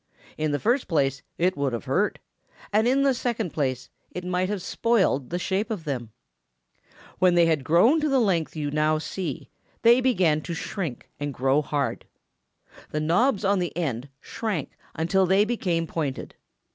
In 0.35 0.51
the 0.51 0.57
first 0.57 0.87
place 0.87 1.21
it 1.37 1.55
would 1.55 1.73
have 1.73 1.85
hurt, 1.85 2.17
and 2.73 2.87
in 2.87 3.03
the 3.03 3.13
second 3.13 3.53
place 3.53 3.91
it 4.09 4.23
might 4.25 4.49
have 4.49 4.63
spoiled 4.63 5.29
the 5.29 5.37
shape 5.37 5.69
of 5.69 5.83
them. 5.83 6.09
"When 7.19 7.35
they 7.35 7.45
had 7.45 7.63
grown 7.63 8.01
to 8.01 8.09
the 8.09 8.17
length 8.17 8.55
you 8.55 8.71
now 8.71 8.97
see, 8.97 9.51
they 9.83 10.01
began 10.01 10.41
to 10.41 10.55
shrink 10.55 11.07
and 11.19 11.31
grow 11.31 11.61
hard. 11.61 12.05
The 12.89 12.99
knobs 12.99 13.45
on 13.45 13.59
the 13.59 13.77
ends 13.77 14.07
shrank 14.21 14.71
until 14.95 15.27
they 15.27 15.45
became 15.45 15.85
pointed. 15.85 16.33